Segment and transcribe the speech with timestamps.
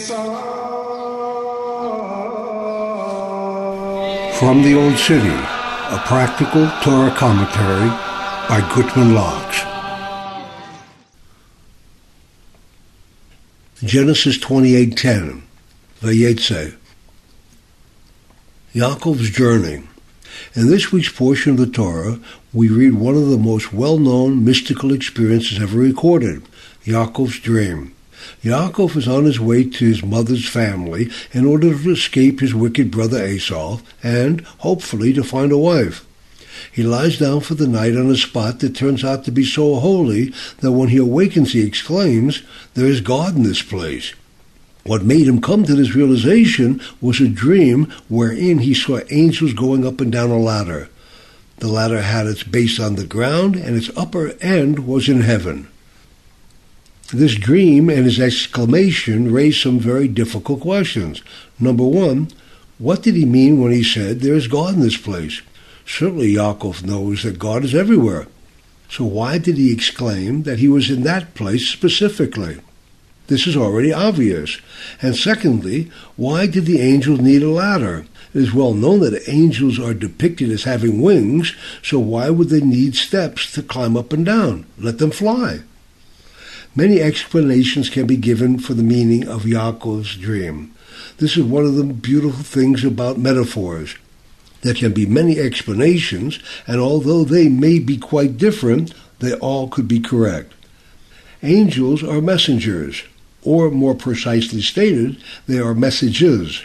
[0.00, 0.22] From
[4.62, 7.88] the Old City, a practical Torah commentary
[8.48, 9.58] by Gutman Locks.
[13.84, 15.42] Genesis 28:10,
[16.00, 16.76] Vayetze.
[18.74, 19.82] Yaakov's journey.
[20.54, 22.18] In this week's portion of the Torah,
[22.54, 26.42] we read one of the most well-known mystical experiences ever recorded,
[26.86, 27.92] Yaakov's dream.
[28.42, 32.90] Yaakov is on his way to his mother's family in order to escape his wicked
[32.90, 36.06] brother Esau and, hopefully, to find a wife.
[36.72, 39.76] He lies down for the night on a spot that turns out to be so
[39.76, 42.42] holy that when he awakens he exclaims,
[42.74, 44.14] There is God in this place.
[44.84, 49.86] What made him come to this realization was a dream wherein he saw angels going
[49.86, 50.88] up and down a ladder.
[51.58, 55.68] The ladder had its base on the ground, and its upper end was in heaven.
[57.12, 61.22] This dream and his exclamation raised some very difficult questions.
[61.58, 62.28] Number one,
[62.78, 65.42] what did he mean when he said, There is God in this place?
[65.84, 68.28] Certainly Yaakov knows that God is everywhere.
[68.88, 72.60] So why did he exclaim that he was in that place specifically?
[73.26, 74.58] This is already obvious.
[75.02, 78.06] And secondly, why did the angels need a ladder?
[78.34, 82.60] It is well known that angels are depicted as having wings, so why would they
[82.60, 84.66] need steps to climb up and down?
[84.78, 85.60] Let them fly.
[86.76, 90.72] Many explanations can be given for the meaning of Yaakov's dream.
[91.18, 93.96] This is one of the beautiful things about metaphors.
[94.62, 99.88] There can be many explanations, and although they may be quite different, they all could
[99.88, 100.52] be correct.
[101.42, 103.02] Angels are messengers,
[103.42, 105.16] or more precisely stated,
[105.48, 106.64] they are messages.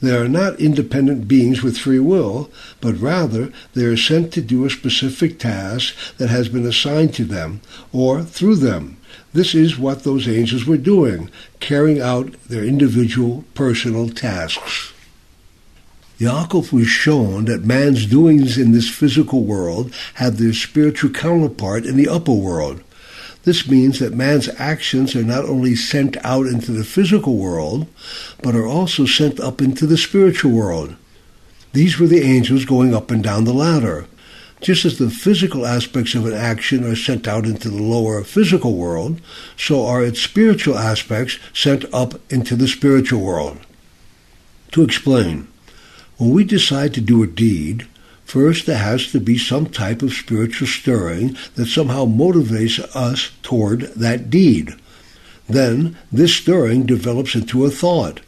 [0.00, 4.64] They are not independent beings with free will, but rather they are sent to do
[4.64, 7.60] a specific task that has been assigned to them,
[7.92, 8.97] or through them.
[9.32, 11.30] This is what those angels were doing,
[11.60, 14.92] carrying out their individual personal tasks.
[16.18, 21.96] Yaakov was shown that man's doings in this physical world have their spiritual counterpart in
[21.96, 22.82] the upper world.
[23.44, 27.86] This means that man's actions are not only sent out into the physical world,
[28.42, 30.96] but are also sent up into the spiritual world.
[31.72, 34.06] These were the angels going up and down the ladder.
[34.60, 38.74] Just as the physical aspects of an action are sent out into the lower physical
[38.74, 39.20] world,
[39.56, 43.58] so are its spiritual aspects sent up into the spiritual world.
[44.72, 45.46] To explain,
[46.16, 47.86] when we decide to do a deed,
[48.24, 53.82] first there has to be some type of spiritual stirring that somehow motivates us toward
[53.94, 54.74] that deed.
[55.48, 58.20] Then this stirring develops into a thought.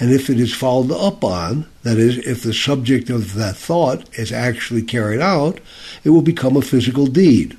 [0.00, 4.08] And if it is followed up on, that is, if the subject of that thought
[4.18, 5.60] is actually carried out,
[6.04, 7.56] it will become a physical deed.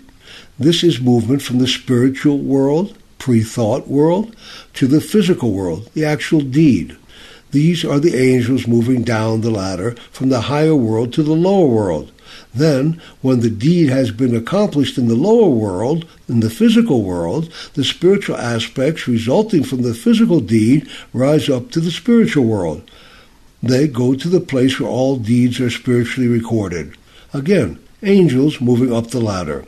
[0.57, 4.35] This is movement from the spiritual world, pre thought world,
[4.73, 6.97] to the physical world, the actual deed.
[7.51, 11.67] These are the angels moving down the ladder from the higher world to the lower
[11.67, 12.11] world.
[12.53, 17.51] Then, when the deed has been accomplished in the lower world, in the physical world,
[17.73, 22.89] the spiritual aspects resulting from the physical deed rise up to the spiritual world.
[23.61, 26.95] They go to the place where all deeds are spiritually recorded.
[27.33, 29.65] Again, angels moving up the ladder.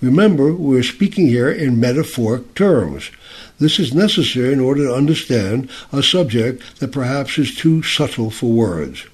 [0.00, 3.10] Remember, we're speaking here in metaphoric terms.
[3.58, 8.52] This is necessary in order to understand a subject that perhaps is too subtle for
[8.52, 9.06] words.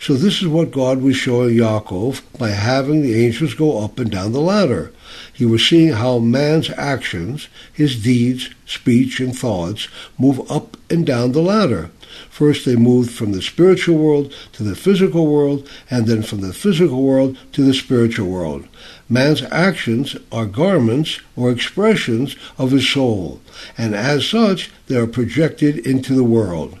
[0.00, 4.10] So this is what God was showing Yaakov by having the angels go up and
[4.10, 4.92] down the ladder.
[5.32, 11.32] He was seeing how man's actions, his deeds, speech, and thoughts move up and down
[11.32, 11.90] the ladder.
[12.30, 16.52] First, they moved from the spiritual world to the physical world, and then from the
[16.52, 18.66] physical world to the spiritual world.
[19.08, 23.40] Man's actions are garments or expressions of his soul,
[23.76, 26.78] and as such, they are projected into the world.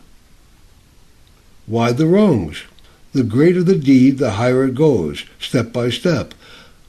[1.66, 2.62] Why the rungs?
[3.18, 6.34] The greater the deed, the higher it goes, step by step.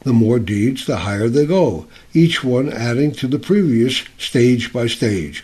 [0.02, 4.86] The more deeds, the higher they go, each one adding to the previous stage by
[4.86, 5.44] stage.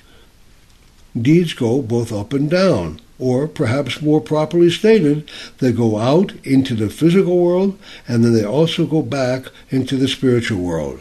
[1.19, 5.27] Deeds go both up and down, or perhaps more properly stated,
[5.57, 10.07] they go out into the physical world and then they also go back into the
[10.07, 10.99] spiritual world.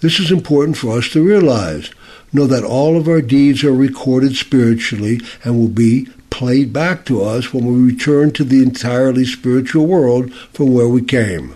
[0.00, 1.90] This is important for us to realize.
[2.32, 7.22] Know that all of our deeds are recorded spiritually and will be played back to
[7.22, 11.54] us when we return to the entirely spiritual world from where we came.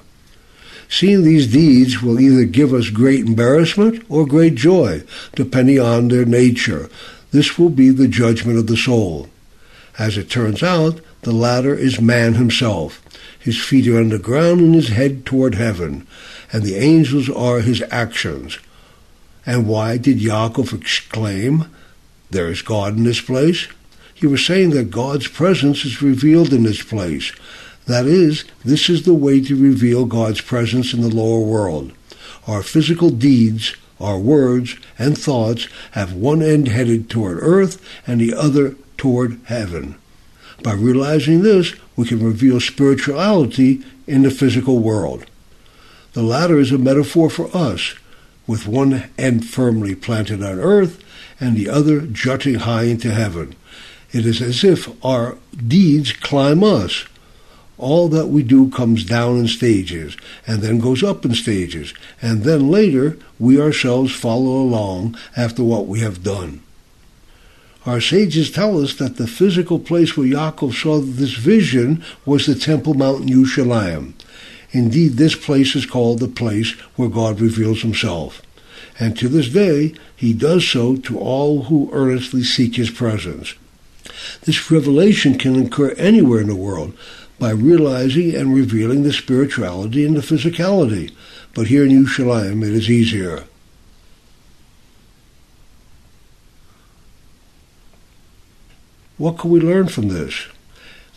[0.88, 5.02] Seeing these deeds will either give us great embarrassment or great joy,
[5.34, 6.88] depending on their nature.
[7.32, 9.28] This will be the judgment of the soul.
[9.98, 13.02] As it turns out, the ladder is man himself.
[13.40, 16.06] His feet are on the ground and his head toward heaven,
[16.52, 18.58] and the angels are his actions.
[19.46, 21.64] And why did Yaakov exclaim,
[22.30, 23.68] there is God in this place?
[24.16, 27.32] He was saying that God's presence is revealed in this place.
[27.84, 31.92] That is, this is the way to reveal God's presence in the lower world.
[32.46, 38.32] Our physical deeds, our words, and thoughts have one end headed toward earth and the
[38.32, 39.96] other toward heaven.
[40.62, 45.26] By realizing this, we can reveal spirituality in the physical world.
[46.14, 47.94] The ladder is a metaphor for us,
[48.46, 51.04] with one end firmly planted on earth
[51.38, 53.54] and the other jutting high into heaven.
[54.12, 55.36] It is as if our
[55.66, 57.04] deeds climb us.
[57.78, 60.16] All that we do comes down in stages,
[60.46, 61.92] and then goes up in stages,
[62.22, 66.62] and then later we ourselves follow along after what we have done.
[67.84, 72.54] Our sages tell us that the physical place where Yaakov saw this vision was the
[72.54, 74.14] Temple Mount in Yerushalayim.
[74.72, 78.42] Indeed, this place is called the place where God reveals himself.
[78.98, 83.54] And to this day, he does so to all who earnestly seek his presence.
[84.42, 86.96] This revelation can occur anywhere in the world
[87.38, 91.12] by realizing and revealing the spirituality and the physicality.
[91.54, 93.44] But here in Yerushalayim, it is easier.
[99.18, 100.46] What can we learn from this?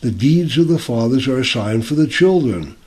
[0.02, 2.78] The deeds of the fathers are a sign for the children.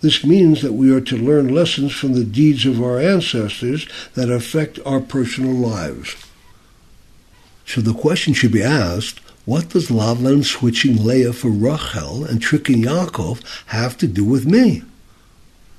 [0.00, 4.30] This means that we are to learn lessons from the deeds of our ancestors that
[4.30, 6.16] affect our personal lives.
[7.66, 12.82] So the question should be asked what does Lavan switching Leah for Rachel and tricking
[12.82, 14.82] Yaakov have to do with me?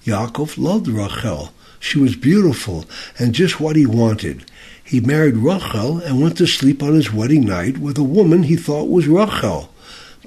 [0.06, 1.54] Yaakov loved Rachel.
[1.80, 2.84] She was beautiful
[3.18, 4.44] and just what he wanted.
[4.84, 8.58] He married Rachel and went to sleep on his wedding night with a woman he
[8.58, 9.74] thought was Rachel,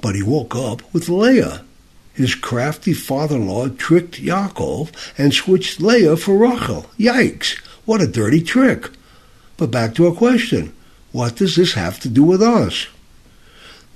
[0.01, 1.63] but he woke up with Leah.
[2.15, 6.87] His crafty father-in-law tricked Yaakov and switched Leah for Rachel.
[6.99, 7.59] Yikes!
[7.85, 8.89] What a dirty trick!
[9.59, 10.73] But back to our question.
[11.13, 12.87] What does this have to do with us?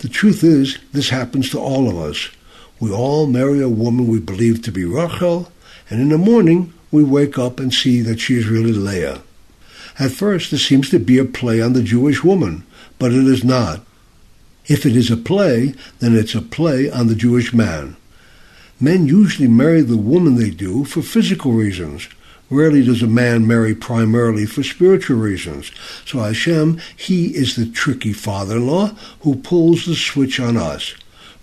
[0.00, 2.31] The truth is, this happens to all of us.
[2.81, 5.52] We all marry a woman we believe to be Rachel,
[5.91, 9.20] and in the morning we wake up and see that she is really Leah.
[9.99, 12.64] At first, this seems to be a play on the Jewish woman,
[12.99, 13.82] but it is not.
[14.64, 17.96] If it is a play, then it's a play on the Jewish man.
[18.81, 22.08] Men usually marry the woman they do for physical reasons.
[22.50, 25.70] Rarely does a man marry primarily for spiritual reasons.
[26.05, 28.88] So Hashem, he is the tricky father-in-law
[29.20, 30.94] who pulls the switch on us.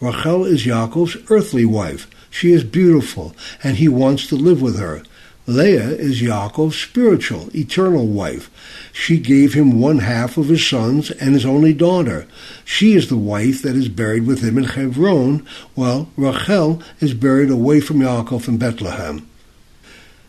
[0.01, 2.09] Rachel is Yaakov's earthly wife.
[2.29, 3.33] She is beautiful,
[3.63, 5.01] and he wants to live with her.
[5.47, 8.51] Leah is Yaakov's spiritual, eternal wife.
[8.91, 12.27] She gave him one half of his sons and his only daughter.
[12.65, 17.49] She is the wife that is buried with him in Hebron, while Rachel is buried
[17.49, 19.26] away from Yaakov in Bethlehem.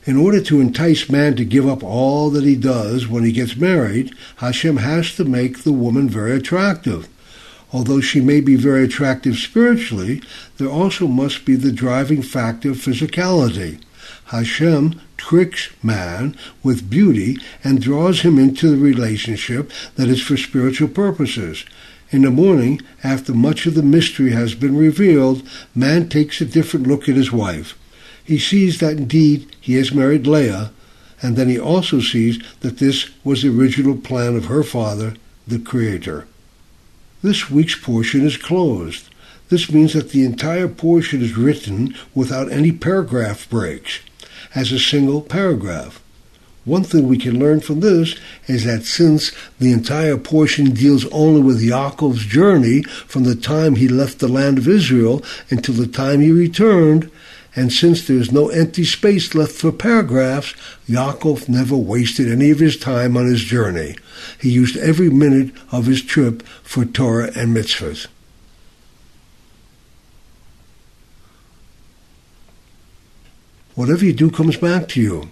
[0.08, 3.58] In order to entice man to give up all that he does when he gets
[3.58, 7.10] married, Hashem has to make the woman very attractive.
[7.74, 10.22] Although she may be very attractive spiritually,
[10.56, 13.82] there also must be the driving factor of physicality.
[14.28, 20.88] Hashem tricks man with beauty and draws him into the relationship that is for spiritual
[20.88, 21.66] purposes.
[22.10, 26.86] In the morning, after much of the mystery has been revealed, man takes a different
[26.86, 27.77] look at his wife
[28.28, 30.70] he sees that indeed he has married Leah,
[31.22, 35.14] and then he also sees that this was the original plan of her father,
[35.46, 36.28] the Creator.
[37.22, 39.08] This week's portion is closed.
[39.48, 44.00] This means that the entire portion is written without any paragraph breaks,
[44.54, 46.02] as a single paragraph.
[46.66, 48.14] One thing we can learn from this
[48.46, 53.88] is that since the entire portion deals only with Yaakov's journey from the time he
[53.88, 57.10] left the land of Israel until the time he returned,
[57.56, 60.52] and since there is no empty space left for paragraphs,
[60.88, 63.96] Yaakov never wasted any of his time on his journey.
[64.40, 68.06] He used every minute of his trip for Torah and mitzvahs.
[73.74, 75.28] Whatever you do comes back to you.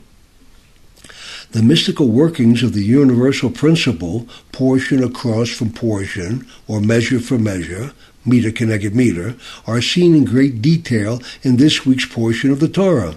[1.50, 7.92] The mystical workings of the universal principle, portion across from portion, or measure for measure,
[8.26, 13.16] meter connected meter, are seen in great detail in this week's portion of the Torah.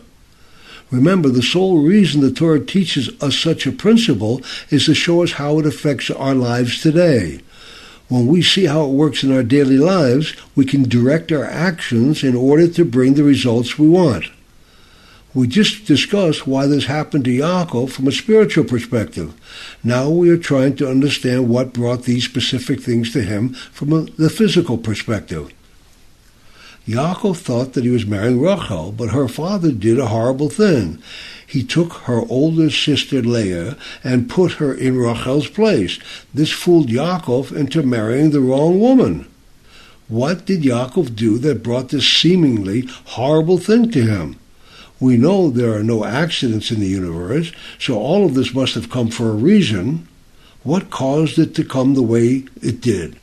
[0.91, 5.33] Remember, the sole reason the Torah teaches us such a principle is to show us
[5.33, 7.41] how it affects our lives today.
[8.07, 12.23] When we see how it works in our daily lives, we can direct our actions
[12.23, 14.25] in order to bring the results we want.
[15.33, 19.33] We just discussed why this happened to Yaakov from a spiritual perspective.
[19.83, 24.29] Now we are trying to understand what brought these specific things to him from the
[24.29, 25.53] physical perspective.
[26.87, 30.99] Yaakov thought that he was marrying Rachel, but her father did a horrible thing.
[31.49, 35.97] he took her older sister Leah and put her in Rachel's place.
[36.31, 39.27] This fooled Yaakov into marrying the wrong woman.
[40.07, 44.35] What did Yaakov do that brought this seemingly horrible thing to him?
[44.99, 48.89] We know there are no accidents in the universe, so all of this must have
[48.89, 50.07] come for a reason.
[50.63, 53.17] What caused it to come the way it did?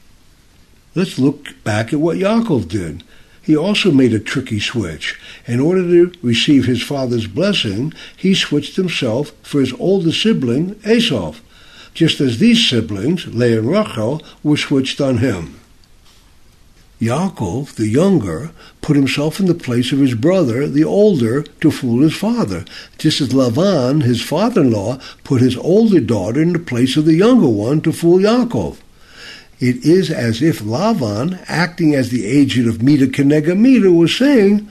[0.95, 3.02] Let's look back at what Yaakov did.
[3.42, 5.21] He also made a tricky switch.
[5.47, 11.35] In order to receive his father's blessing, he switched himself for his older sibling, Esau,
[11.92, 15.61] just as these siblings, Leah and Rachel, were switched on him.
[17.00, 22.00] Yaakov, the younger, put himself in the place of his brother, the older, to fool
[22.00, 22.65] his father,
[22.97, 27.49] just as Lavan, his father-in-law, put his older daughter in the place of the younger
[27.49, 28.79] one to fool Yaakov.
[29.61, 34.67] It is as if Lavan, acting as the agent of Mida Keneged Mida, was saying,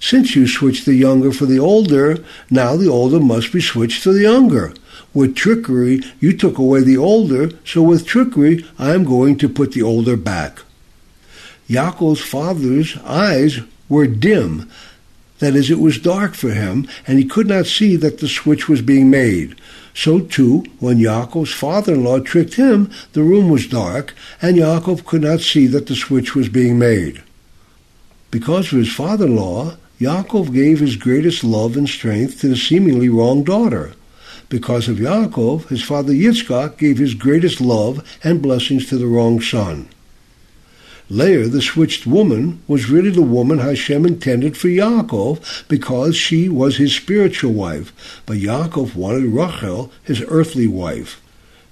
[0.00, 4.12] Since you switched the younger for the older, now the older must be switched to
[4.12, 4.74] the younger.
[5.14, 9.72] With trickery, you took away the older, so with trickery, I am going to put
[9.72, 10.62] the older back.
[11.68, 14.70] Yaakov's father's eyes were dim.
[15.38, 18.68] That is, it was dark for him, and he could not see that the switch
[18.68, 19.54] was being made.
[19.94, 25.40] So too, when Yaakov's father-in-law tricked him, the room was dark, and Yaakov could not
[25.40, 27.22] see that the switch was being made.
[28.30, 33.42] Because of his father-in-law, Yaakov gave his greatest love and strength to the seemingly wrong
[33.42, 33.92] daughter.
[34.48, 39.40] Because of Yaakov, his father Yitzchak gave his greatest love and blessings to the wrong
[39.40, 39.88] son.
[41.10, 46.76] Leah, the switched woman, was really the woman Hashem intended for Yaakov because she was
[46.76, 51.22] his spiritual wife, but Yaakov wanted Rachel, his earthly wife.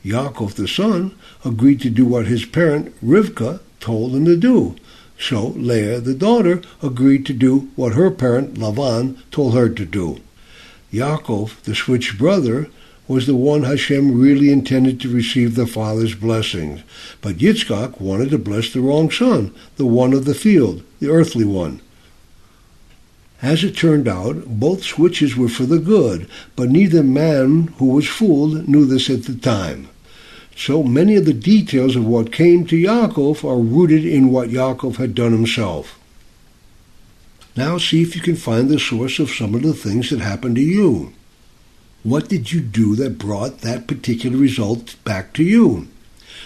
[0.03, 1.15] Yaakov, the son,
[1.45, 4.75] agreed to do what his parent Rivka told him to do.
[5.19, 10.21] So Leah, the daughter, agreed to do what her parent Lavan told her to do.
[10.93, 12.71] Yaakov, the switched brother,
[13.09, 16.83] was the one Hashem really intended to receive the father's blessings.
[17.21, 21.45] But Yitzchak wanted to bless the wrong son, the one of the field, the earthly
[21.45, 21.81] one.
[23.43, 28.09] As it turned out, both switches were for the good, but neither man who was
[28.09, 29.89] fooled knew this at the time.
[30.57, 34.97] So many of the details of what came to Yaakov are rooted in what Yaakov
[34.97, 35.99] had done himself.
[37.57, 40.57] Now see if you can find the source of some of the things that happened
[40.57, 41.13] to you.
[42.07, 45.89] What did you do that brought that particular result back to you?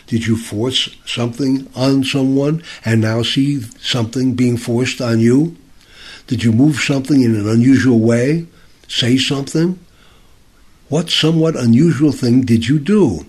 [0.07, 5.59] Did you force something on someone and now see something being forced on you?
[6.29, 8.47] Did you move something in an unusual way?
[8.89, 9.79] Say something?
[10.89, 13.27] What somewhat unusual thing did you do?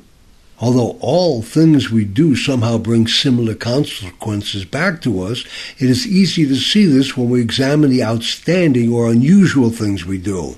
[0.62, 5.44] Although all things we do somehow bring similar consequences back to us,
[5.80, 10.18] it is easy to see this when we examine the outstanding or unusual things we
[10.18, 10.56] do.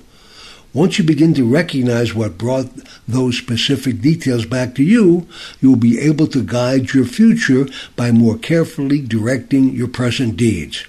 [0.74, 2.66] Once you begin to recognize what brought
[3.06, 5.24] those specific details back to you,
[5.60, 7.64] you will be able to guide your future
[7.94, 10.84] by more carefully directing your present deeds.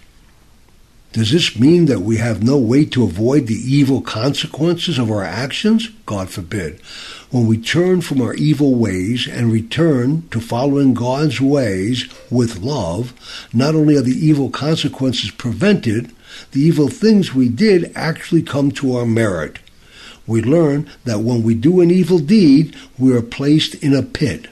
[1.13, 5.23] Does this mean that we have no way to avoid the evil consequences of our
[5.23, 5.89] actions?
[6.07, 6.81] God forbid.
[7.29, 13.13] When we turn from our evil ways and return to following God's ways with love,
[13.53, 16.11] not only are the evil consequences prevented,
[16.53, 19.59] the evil things we did actually come to our merit
[20.27, 24.47] we learn that when we do an evil deed, we are placed in a pit.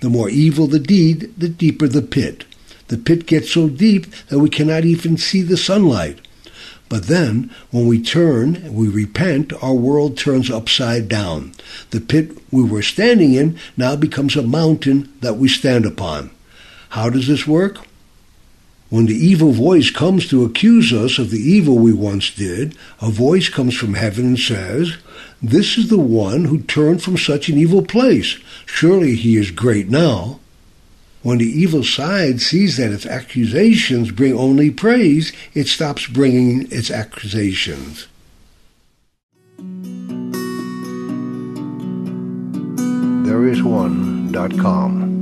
[0.00, 2.44] The more evil the deed, the deeper the pit.
[2.88, 6.20] The pit gets so deep that we cannot even see the sunlight.
[6.88, 11.52] But then, when we turn, and we repent, our world turns upside down.
[11.90, 16.30] The pit we were standing in now becomes a mountain that we stand upon.
[16.90, 17.78] How does this work?
[18.90, 23.08] When the evil voice comes to accuse us of the evil we once did, a
[23.08, 24.96] voice comes from heaven and says,
[25.40, 28.38] This is the one who turned from such an evil place.
[28.66, 30.40] Surely he is great now.
[31.22, 36.90] When the evil side sees that its accusations bring only praise, it stops bringing its
[36.90, 38.08] accusations.
[43.24, 45.19] There is one.com